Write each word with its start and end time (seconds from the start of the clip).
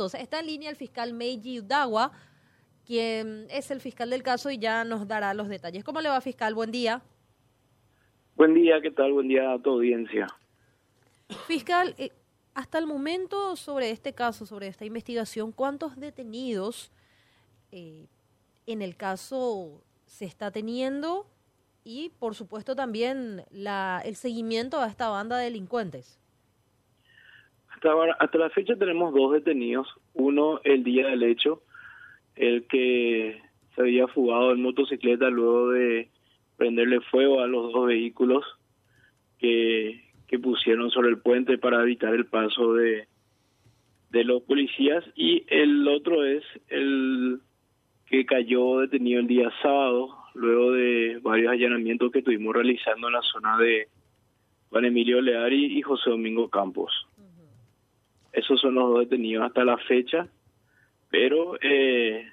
Entonces, 0.00 0.20
está 0.20 0.38
en 0.38 0.46
línea 0.46 0.70
el 0.70 0.76
fiscal 0.76 1.12
Meiji 1.12 1.58
Udawa, 1.58 2.12
quien 2.86 3.48
es 3.50 3.68
el 3.72 3.80
fiscal 3.80 4.10
del 4.10 4.22
caso 4.22 4.48
y 4.48 4.56
ya 4.56 4.84
nos 4.84 5.08
dará 5.08 5.34
los 5.34 5.48
detalles. 5.48 5.82
¿Cómo 5.82 6.00
le 6.00 6.08
va, 6.08 6.20
fiscal? 6.20 6.54
Buen 6.54 6.70
día. 6.70 7.02
Buen 8.36 8.54
día, 8.54 8.80
¿qué 8.80 8.92
tal? 8.92 9.12
Buen 9.12 9.26
día 9.26 9.52
a 9.52 9.58
tu 9.58 9.70
audiencia. 9.70 10.28
Fiscal, 11.48 11.96
eh, 11.98 12.12
hasta 12.54 12.78
el 12.78 12.86
momento 12.86 13.56
sobre 13.56 13.90
este 13.90 14.12
caso, 14.12 14.46
sobre 14.46 14.68
esta 14.68 14.84
investigación, 14.84 15.50
¿cuántos 15.50 15.96
detenidos 15.96 16.92
eh, 17.72 18.06
en 18.66 18.82
el 18.82 18.94
caso 18.94 19.82
se 20.06 20.26
está 20.26 20.52
teniendo? 20.52 21.26
Y, 21.82 22.10
por 22.20 22.36
supuesto, 22.36 22.76
también 22.76 23.44
la, 23.50 24.00
el 24.04 24.14
seguimiento 24.14 24.78
a 24.80 24.86
esta 24.86 25.08
banda 25.08 25.38
de 25.38 25.46
delincuentes. 25.46 26.20
Hasta, 27.80 28.38
la 28.38 28.50
fecha 28.50 28.74
tenemos 28.76 29.14
dos 29.14 29.32
detenidos. 29.32 29.86
Uno 30.14 30.60
el 30.64 30.82
día 30.82 31.08
del 31.08 31.22
hecho, 31.22 31.62
el 32.34 32.66
que 32.66 33.40
se 33.74 33.80
había 33.80 34.08
fugado 34.08 34.52
en 34.52 34.62
motocicleta 34.62 35.30
luego 35.30 35.70
de 35.70 36.08
prenderle 36.56 37.00
fuego 37.02 37.40
a 37.40 37.46
los 37.46 37.72
dos 37.72 37.86
vehículos 37.86 38.44
que, 39.38 40.02
que 40.26 40.38
pusieron 40.40 40.90
sobre 40.90 41.10
el 41.10 41.18
puente 41.18 41.58
para 41.58 41.82
evitar 41.82 42.14
el 42.14 42.26
paso 42.26 42.74
de, 42.74 43.06
de 44.10 44.24
los 44.24 44.42
policías. 44.42 45.04
Y 45.14 45.44
el 45.46 45.86
otro 45.86 46.24
es 46.24 46.42
el 46.68 47.40
que 48.06 48.26
cayó 48.26 48.80
detenido 48.80 49.20
el 49.20 49.28
día 49.28 49.52
sábado, 49.62 50.16
luego 50.34 50.72
de 50.72 51.20
varios 51.22 51.52
allanamientos 51.52 52.10
que 52.10 52.20
estuvimos 52.20 52.54
realizando 52.54 53.06
en 53.06 53.12
la 53.12 53.22
zona 53.22 53.56
de 53.58 53.86
Juan 54.70 54.84
Emilio 54.84 55.20
Leari 55.20 55.78
y 55.78 55.82
José 55.82 56.10
Domingo 56.10 56.48
Campos. 56.48 57.07
Esos 58.32 58.60
son 58.60 58.74
los 58.74 58.90
dos 58.90 59.00
detenidos 59.00 59.46
hasta 59.46 59.64
la 59.64 59.78
fecha, 59.78 60.28
pero 61.10 61.56
eh, 61.60 62.26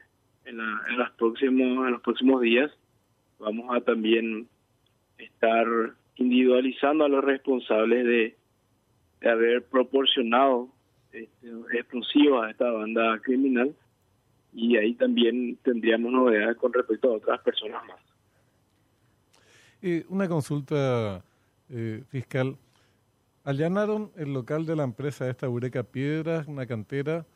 en, 0.46 0.60
en, 0.60 0.98
los 0.98 1.12
próximos, 1.12 1.88
en 1.88 1.92
los 1.92 2.02
próximos 2.02 2.42
días 2.42 2.72
vamos 3.40 3.76
a 3.76 3.82
también 3.82 4.48
estar 5.18 5.66
individualizando 6.18 7.06
a 7.06 7.10
los 7.10 7.24
responsables 7.24 8.06
de, 8.06 8.36
haber 9.28 9.64
proporcionado 9.64 10.70
este, 11.12 11.48
explosivos 11.74 12.46
a 12.46 12.52
esta 12.52 12.70
banda 12.70 13.18
criminal 13.24 13.74
y 14.54 14.78
ahí 14.78 14.94
también 14.94 15.58
tendríamos 15.64 16.12
novedades 16.12 16.56
con 16.58 16.72
respecto 16.72 17.12
a 17.12 17.16
otras 17.16 17.42
personas 17.42 17.82
más. 17.88 18.00
Eh, 19.82 20.06
una 20.10 20.28
consulta 20.28 21.24
eh, 21.72 22.04
fiscal. 22.10 22.56
Allanaron 23.46 24.12
el 24.16 24.34
local 24.34 24.66
de 24.66 24.76
la 24.76 24.84
empresa 24.84 25.30
esta 25.30 25.46
Eureka 25.46 25.84
Piedras, 25.84 26.48
una 26.48 26.66
cantera 26.66 27.28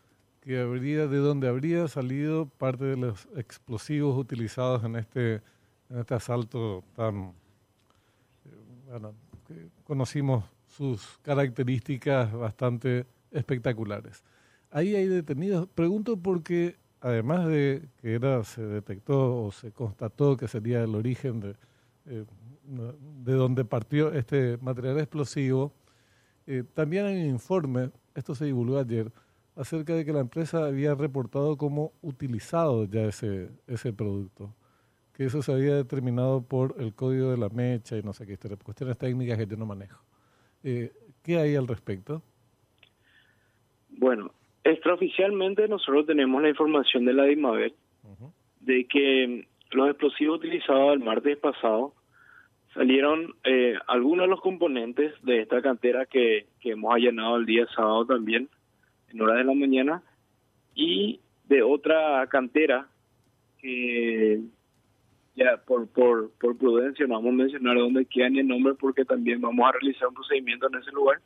que 0.42 0.60
habría 0.60 1.06
de 1.06 1.18
donde 1.18 1.48
habría 1.48 1.88
salido 1.88 2.48
parte 2.48 2.84
de 2.84 2.98
los 2.98 3.28
explosivos 3.36 4.18
utilizados 4.18 4.84
en 4.84 4.96
este 4.96 5.42
en 5.90 6.00
este 6.00 6.16
asalto 6.16 6.84
tan 6.96 7.34
eh, 8.46 8.56
bueno, 8.90 9.14
conocimos 9.84 10.46
sus 10.66 11.20
características 11.22 12.34
bastante 12.34 13.06
espectaculares. 13.30 14.24
Ahí 14.72 14.96
hay 14.96 15.08
detenidos. 15.08 15.68
Pregunto 15.76 16.18
porque 16.18 16.76
además 17.02 17.48
de 17.48 17.88
que 18.02 18.16
era 18.16 18.44
se 18.44 18.64
detectó 18.64 19.44
o 19.44 19.52
se 19.52 19.72
constató 19.72 20.38
que 20.38 20.48
sería 20.48 20.84
el 20.84 20.96
origen 20.96 21.40
de 21.40 21.56
eh, 22.08 22.26
de 22.70 23.34
donde 23.34 23.66
partió 23.66 24.12
este 24.14 24.58
material 24.58 25.00
explosivo, 25.00 25.74
eh, 26.50 26.64
también 26.74 27.06
hay 27.06 27.22
un 27.22 27.30
informe, 27.30 27.92
esto 28.16 28.34
se 28.34 28.46
divulgó 28.46 28.80
ayer, 28.80 29.12
acerca 29.56 29.94
de 29.94 30.04
que 30.04 30.12
la 30.12 30.22
empresa 30.22 30.66
había 30.66 30.96
reportado 30.96 31.56
como 31.58 31.92
utilizado 32.02 32.86
ya 32.86 33.02
ese, 33.04 33.52
ese 33.68 33.94
producto, 33.94 34.56
que 35.14 35.26
eso 35.26 35.44
se 35.44 35.54
había 35.54 35.76
determinado 35.76 36.42
por 36.42 36.74
el 36.80 36.96
código 36.96 37.30
de 37.30 37.38
la 37.38 37.50
mecha 37.50 37.98
y 37.98 38.02
no 38.02 38.14
sé 38.14 38.26
qué 38.26 38.36
cuestiones 38.64 38.98
técnicas 38.98 39.38
que 39.38 39.46
yo 39.46 39.58
no 39.58 39.68
manejo. 39.68 40.04
Eh, 40.64 40.92
¿Qué 41.22 41.38
hay 41.38 41.56
al 41.56 41.68
respecto? 41.68 42.24
Bueno, 43.90 44.32
extraoficialmente 44.64 45.68
nosotros 45.68 46.08
tenemos 46.08 46.42
la 46.42 46.50
información 46.50 47.06
de 47.06 47.14
la 47.14 47.26
DIMAVER 47.26 47.74
de 48.62 48.86
que 48.86 49.48
los 49.70 49.88
explosivos 49.88 50.40
utilizados 50.40 50.94
el 50.94 51.00
martes 51.04 51.38
pasado 51.38 51.94
salieron 52.74 53.36
eh, 53.44 53.76
algunos 53.88 54.26
de 54.26 54.30
los 54.30 54.42
componentes 54.42 55.14
de 55.24 55.42
esta 55.42 55.62
cantera 55.62 56.06
que, 56.06 56.48
que 56.60 56.72
hemos 56.72 56.94
allanado 56.94 57.38
el 57.38 57.46
día 57.46 57.68
sábado 57.76 58.06
también, 58.06 58.50
en 59.10 59.22
horas 59.22 59.38
de 59.38 59.44
la 59.44 59.54
mañana, 59.54 60.04
y 60.76 61.20
de 61.48 61.64
otra 61.64 62.26
cantera 62.28 62.88
que 63.60 64.42
ya 65.36 65.58
por, 65.66 65.88
por, 65.88 66.32
por 66.40 66.58
prudencia 66.58 67.08
no 67.08 67.16
vamos 67.16 67.34
a 67.34 67.44
mencionar 67.44 67.78
dónde 67.78 68.06
queda 68.06 68.30
ni 68.30 68.40
el 68.40 68.48
nombre 68.48 68.74
porque 68.76 69.06
también 69.06 69.42
vamos 69.42 69.68
a 69.68 69.72
realizar 69.72 70.08
un 70.10 70.14
procedimiento 70.14 70.68
en 70.68 70.80
ese 70.80 70.92
lugar. 70.92 71.20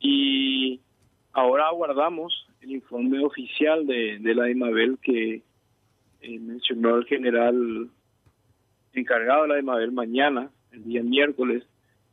Y 0.00 0.80
ahora 1.32 1.68
aguardamos 1.68 2.46
el 2.60 2.72
informe 2.72 3.24
oficial 3.24 3.86
de, 3.86 4.18
de 4.18 4.34
la 4.34 4.50
IMABEL 4.50 4.98
que 4.98 5.42
eh, 6.20 6.38
mencionó 6.38 6.96
el 6.96 7.06
general 7.06 7.90
encargado 9.06 9.42
de 9.42 9.48
la 9.48 9.54
de 9.54 9.62
Mabel 9.62 9.92
mañana, 9.92 10.50
el 10.72 10.82
día 10.82 11.02
miércoles, 11.02 11.62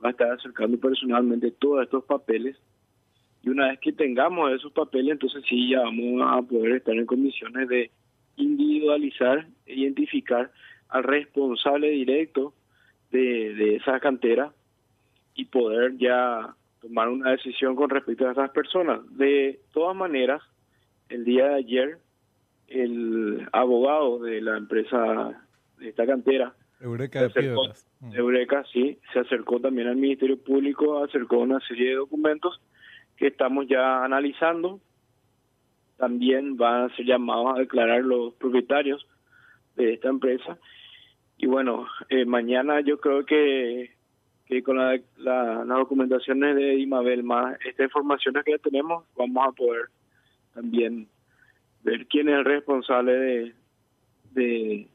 va 0.04 0.09
a 0.09 0.12
estar 0.12 0.31
acercando 0.31 0.80
personalmente 0.80 1.50
todos 1.52 1.84
estos 1.84 2.04
papeles. 2.04 2.56
Y 3.42 3.50
una 3.50 3.70
vez 3.70 3.80
que 3.80 3.92
tengamos 3.92 4.52
esos 4.52 4.72
papeles, 4.72 5.14
entonces 5.14 5.44
sí 5.50 5.72
ya 5.72 5.81
vamos 5.81 6.22
a 6.24 6.42
poder 6.44 6.74
estar 6.74 6.94
en 6.94 7.08
condiciones 7.08 7.68
de 7.68 7.90
individualizar 8.38 9.48
e 9.66 9.74
identificar 9.74 10.52
al 10.90 11.04
responsable 11.04 11.90
directo 11.90 12.54
de, 13.12 13.56
de 13.56 13.75
esa 13.78 14.00
cantera 14.00 14.54
y 15.36 15.46
poder 15.46 15.98
ya 15.98 16.56
tomar 16.80 17.10
una 17.10 17.31
decisión 17.31 17.75
con 17.75 17.90
respecto 17.90 18.28
a 18.28 18.34
esas 18.34 18.52
personas. 18.52 19.02
De 19.18 19.60
todas 19.74 19.96
maneras, 19.96 20.44
el 21.10 21.25
día 21.25 21.48
de 21.48 21.56
ayer, 21.56 21.98
el 22.68 23.48
abogado 23.52 24.20
de 24.20 24.42
la 24.42 24.58
empresa 24.58 25.44
de 25.80 25.90
esta 25.90 26.06
cantera 26.06 26.54
Eureka 26.84 27.22
de 27.22 27.30
Piedras. 27.30 27.88
Mm. 28.02 28.14
Eureka, 28.14 28.66
sí, 28.72 29.00
se 29.14 29.20
acercó 29.20 29.60
también 29.60 29.88
al 29.88 29.96
Ministerio 29.96 30.38
Público, 30.38 31.02
acercó 31.02 31.38
una 31.38 31.62
serie 31.62 31.92
de 31.92 31.96
documentos 31.96 32.60
que 33.16 33.28
estamos 33.28 33.68
ya 33.68 34.04
analizando. 34.04 34.82
También 35.98 36.58
van 36.58 36.84
a 36.84 36.96
ser 36.96 37.06
llamados 37.06 37.56
a 37.56 37.60
declarar 37.60 38.04
los 38.04 38.34
propietarios 38.34 39.08
de 39.78 39.94
esta 39.94 40.10
empresa. 40.10 40.58
Y 41.38 41.48
bueno, 41.48 41.88
eh, 42.10 42.26
mañana 42.26 42.82
yo 42.82 43.00
creo 43.00 43.26
que, 43.26 43.92
que 44.46 44.62
con 44.62 44.78
la, 44.78 45.00
las 45.18 45.68
documentaciones 45.68 46.56
de 46.58 46.80
Imabel 46.80 47.24
más 47.24 47.58
estas 47.66 47.86
informaciones 47.86 48.44
que 48.44 48.52
ya 48.52 48.58
tenemos, 48.58 49.06
vamos 49.16 49.48
a 49.48 49.52
poder 49.54 49.86
también 50.54 51.08
ver 51.84 52.08
quién 52.08 52.28
es 52.28 52.36
el 52.36 52.46
responsable 52.46 53.14
de, 53.14 53.54
de 54.32 54.88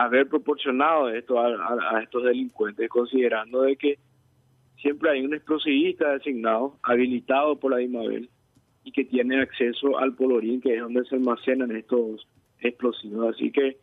haber 0.00 0.28
proporcionado 0.28 1.10
esto 1.10 1.38
a, 1.38 2.02
estos 2.02 2.24
delincuentes, 2.24 2.88
considerando 2.88 3.60
de 3.62 3.76
que 3.76 3.98
siempre 4.80 5.10
hay 5.10 5.22
un 5.22 5.34
explosivista 5.34 6.12
designado, 6.12 6.78
habilitado 6.82 7.56
por 7.56 7.72
la 7.72 7.82
IMABEL, 7.82 8.30
y 8.82 8.92
que 8.92 9.04
tiene 9.04 9.42
acceso 9.42 9.98
al 9.98 10.14
polorín, 10.14 10.62
que 10.62 10.74
es 10.74 10.80
donde 10.80 11.04
se 11.04 11.16
almacenan 11.16 11.76
estos 11.76 12.26
explosivos. 12.60 13.34
Así 13.34 13.52
que 13.52 13.76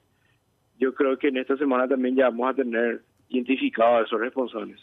yo 0.80 0.96
creo 0.96 1.20
que 1.20 1.28
en 1.28 1.38
esta 1.38 1.56
semana 1.56 1.88
también 1.88 2.16
ya 2.16 2.32
vamos 2.32 2.50
a 2.50 2.56
tener 2.56 3.04
identificados 3.30 4.02
a 4.02 4.06
esos 4.06 4.20
responsables. 4.20 4.80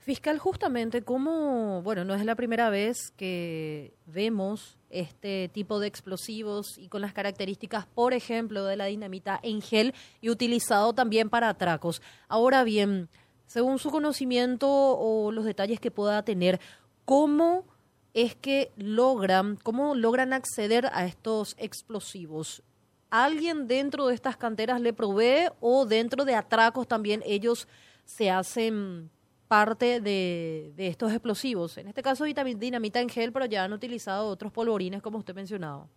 Fiscal, 0.00 0.38
justamente, 0.38 1.02
¿cómo, 1.02 1.82
bueno, 1.82 2.06
no 2.06 2.14
es 2.14 2.24
la 2.24 2.34
primera 2.34 2.70
vez 2.70 3.12
que 3.18 3.92
vemos 4.06 4.78
este 4.88 5.50
tipo 5.52 5.78
de 5.78 5.88
explosivos 5.88 6.78
y 6.78 6.88
con 6.88 7.02
las 7.02 7.12
características, 7.12 7.84
por 7.84 8.14
ejemplo, 8.14 8.64
de 8.64 8.78
la 8.78 8.86
dinamita 8.86 9.38
en 9.42 9.60
gel 9.60 9.94
y 10.22 10.30
utilizado 10.30 10.94
también 10.94 11.28
para 11.28 11.50
atracos? 11.50 12.00
Ahora 12.28 12.64
bien, 12.64 13.10
según 13.46 13.78
su 13.78 13.90
conocimiento 13.90 14.68
o 14.70 15.32
los 15.32 15.44
detalles 15.44 15.80
que 15.80 15.90
pueda 15.90 16.24
tener, 16.24 16.60
¿cómo 17.04 17.66
es 18.14 18.34
que 18.34 18.72
logran, 18.78 19.56
cómo 19.62 19.94
logran 19.94 20.32
acceder 20.32 20.86
a 20.94 21.04
estos 21.04 21.54
explosivos? 21.58 22.62
¿Alguien 23.10 23.66
dentro 23.66 24.06
de 24.06 24.14
estas 24.14 24.38
canteras 24.38 24.80
le 24.80 24.94
provee 24.94 25.50
o 25.60 25.84
dentro 25.84 26.24
de 26.24 26.36
atracos 26.36 26.88
también 26.88 27.22
ellos 27.26 27.68
se 28.06 28.30
hacen 28.30 29.10
parte 29.50 30.00
de, 30.00 30.72
estos 30.78 31.10
explosivos. 31.10 31.76
En 31.76 31.88
este 31.88 32.02
caso 32.02 32.24
dinamita 32.24 33.00
en 33.00 33.08
gel, 33.08 33.32
pero 33.32 33.46
ya 33.46 33.64
han 33.64 33.72
utilizado 33.72 34.28
otros 34.28 34.52
polvorines 34.52 35.02
como 35.02 35.18
usted 35.18 35.34
mencionaba. 35.34 35.88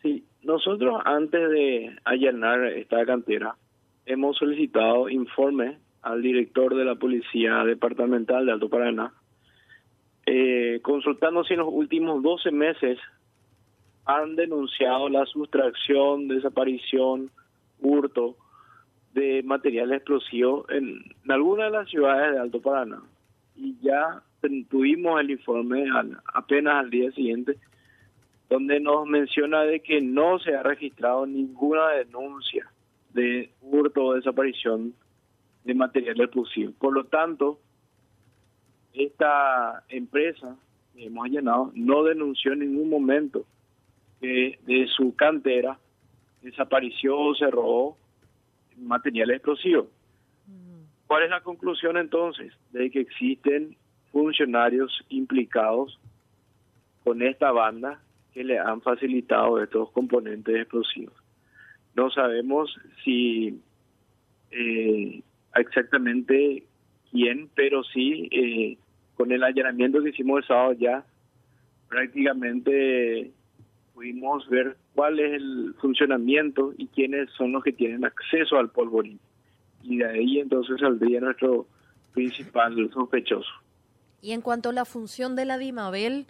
Sí, 0.00 0.24
nosotros 0.42 1.02
antes 1.04 1.50
de 1.50 1.94
allanar 2.04 2.64
esta 2.68 3.04
cantera 3.04 3.56
hemos 4.06 4.38
solicitado 4.38 5.10
informe 5.10 5.76
al 6.00 6.22
director 6.22 6.74
de 6.74 6.86
la 6.86 6.94
Policía 6.94 7.64
Departamental 7.64 8.46
de 8.46 8.52
Alto 8.52 8.70
Paraná 8.70 9.12
eh, 10.24 10.80
consultando 10.82 11.44
si 11.44 11.52
en 11.52 11.60
los 11.60 11.68
últimos 11.70 12.22
12 12.22 12.50
meses 12.50 12.98
han 14.06 14.36
denunciado 14.36 15.10
la 15.10 15.26
sustracción, 15.26 16.28
desaparición, 16.28 17.30
hurto 17.78 18.36
de 19.16 19.42
material 19.42 19.92
explosivo 19.92 20.66
en, 20.68 21.02
en 21.24 21.32
algunas 21.32 21.72
de 21.72 21.78
las 21.78 21.88
ciudades 21.88 22.34
de 22.34 22.38
Alto 22.38 22.60
Paraná. 22.60 23.00
Y 23.56 23.74
ya 23.80 24.22
tuvimos 24.68 25.18
el 25.20 25.30
informe 25.30 25.86
apenas 26.34 26.74
al 26.76 26.90
día 26.90 27.10
siguiente, 27.12 27.56
donde 28.50 28.78
nos 28.78 29.06
menciona 29.06 29.62
de 29.62 29.80
que 29.80 30.02
no 30.02 30.38
se 30.38 30.54
ha 30.54 30.62
registrado 30.62 31.26
ninguna 31.26 31.88
denuncia 31.92 32.70
de 33.14 33.50
hurto 33.62 34.04
o 34.04 34.14
desaparición 34.14 34.92
de 35.64 35.74
material 35.74 36.20
explosivo. 36.20 36.72
Por 36.78 36.92
lo 36.92 37.04
tanto, 37.04 37.58
esta 38.92 39.82
empresa 39.88 40.56
que 40.94 41.06
hemos 41.06 41.24
allanado 41.24 41.72
no 41.74 42.04
denunció 42.04 42.52
en 42.52 42.58
ningún 42.60 42.90
momento 42.90 43.46
que 44.20 44.58
de 44.66 44.86
su 44.88 45.16
cantera 45.16 45.78
desapareció 46.42 47.18
o 47.18 47.34
se 47.34 47.50
robó 47.50 47.96
material 48.76 49.30
explosivo. 49.30 49.88
Mm. 50.46 50.84
¿Cuál 51.06 51.24
es 51.24 51.30
la 51.30 51.40
conclusión 51.42 51.96
entonces? 51.96 52.52
De 52.72 52.90
que 52.90 53.00
existen 53.00 53.76
funcionarios 54.12 55.04
implicados 55.08 55.98
con 57.04 57.22
esta 57.22 57.52
banda 57.52 58.00
que 58.32 58.44
le 58.44 58.58
han 58.58 58.80
facilitado 58.82 59.62
estos 59.62 59.90
componentes 59.92 60.56
explosivos. 60.56 61.14
No 61.94 62.10
sabemos 62.10 62.76
si 63.04 63.60
eh, 64.50 65.22
exactamente 65.54 66.64
quién, 67.10 67.48
pero 67.54 67.82
sí 67.84 68.28
eh, 68.30 68.78
con 69.14 69.32
el 69.32 69.42
allanamiento 69.42 70.02
que 70.02 70.10
hicimos 70.10 70.40
el 70.40 70.46
sábado 70.46 70.72
ya 70.74 71.04
prácticamente 71.88 73.32
pudimos 73.96 74.46
ver 74.50 74.76
cuál 74.94 75.18
es 75.18 75.32
el 75.32 75.74
funcionamiento 75.80 76.74
y 76.76 76.86
quiénes 76.88 77.30
son 77.30 77.52
los 77.52 77.64
que 77.64 77.72
tienen 77.72 78.04
acceso 78.04 78.58
al 78.58 78.68
polvorín. 78.68 79.18
Y 79.82 79.96
de 79.96 80.06
ahí 80.06 80.38
entonces 80.38 80.78
saldría 80.78 81.18
nuestro 81.20 81.66
principal 82.12 82.90
sospechoso. 82.92 83.48
Y 84.20 84.32
en 84.32 84.42
cuanto 84.42 84.68
a 84.68 84.74
la 84.74 84.84
función 84.84 85.34
de 85.34 85.46
la 85.46 85.56
DIMABEL, 85.56 86.26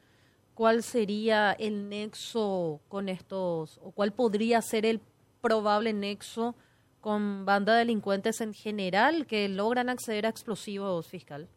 ¿cuál 0.55 0.85
sería 0.85 1.53
el 1.55 1.89
nexo 1.89 2.81
con 2.89 3.09
estos, 3.09 3.81
o 3.83 3.91
cuál 3.91 4.13
podría 4.13 4.63
ser 4.63 4.87
el 4.87 5.01
probable 5.41 5.93
nexo 5.93 6.55
con 7.01 7.45
bandas 7.47 7.75
de 7.75 7.79
delincuentes 7.81 8.41
en 8.41 8.55
general 8.55 9.27
que 9.27 9.49
logran 9.49 9.89
acceder 9.89 10.27
a 10.27 10.29
explosivos 10.29 11.09
fiscal? 11.09 11.49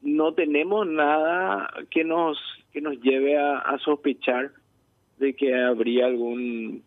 No 0.00 0.32
tenemos 0.32 0.86
nada 0.86 1.68
que 1.90 2.04
nos 2.04 2.38
que 2.72 2.80
nos 2.80 3.00
lleve 3.00 3.38
a, 3.38 3.76
sospechar 3.84 4.52
de 5.18 5.34
que 5.34 5.54
habría 5.54 6.06
algún 6.06 6.82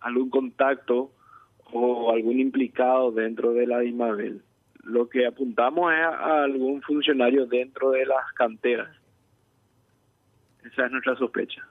algún 0.00 0.30
contacto 0.30 1.12
o 1.72 2.10
algún 2.12 2.40
implicado 2.40 3.12
dentro 3.12 3.52
de 3.52 3.66
la 3.66 3.78
DIMABEL 3.78 4.42
lo 4.82 5.08
que 5.08 5.26
apuntamos 5.26 5.92
es 5.92 6.00
a 6.00 6.42
algún 6.42 6.82
funcionario 6.82 7.46
dentro 7.46 7.90
de 7.90 8.06
las 8.06 8.32
canteras. 8.34 8.88
Esa 10.64 10.86
es 10.86 10.92
nuestra 10.92 11.16
sospecha. 11.16 11.66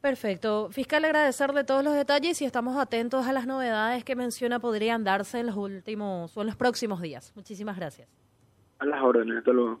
Perfecto. 0.00 0.68
Fiscal, 0.70 1.04
agradecerle 1.04 1.62
todos 1.62 1.84
los 1.84 1.94
detalles 1.94 2.42
y 2.42 2.44
estamos 2.44 2.76
atentos 2.76 3.26
a 3.26 3.32
las 3.32 3.46
novedades 3.46 4.04
que 4.04 4.16
menciona 4.16 4.58
podrían 4.58 5.04
darse 5.04 5.38
en 5.38 5.46
los 5.46 5.56
últimos 5.56 6.36
o 6.36 6.40
en 6.40 6.48
los 6.48 6.56
próximos 6.56 7.00
días. 7.00 7.32
Muchísimas 7.36 7.76
gracias. 7.76 8.08
A 8.80 8.86
las 8.86 9.00
órdenes, 9.00 9.38
hasta 9.38 9.52
luego. 9.52 9.80